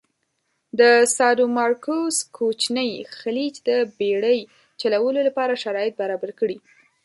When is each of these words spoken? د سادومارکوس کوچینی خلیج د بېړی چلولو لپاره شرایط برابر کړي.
د 0.79 0.81
سادومارکوس 1.17 2.15
کوچینی 2.37 2.91
خلیج 3.17 3.53
د 3.69 3.69
بېړی 3.97 4.39
چلولو 4.81 5.19
لپاره 5.27 5.61
شرایط 5.63 5.93
برابر 6.01 6.31
کړي. 6.39 6.57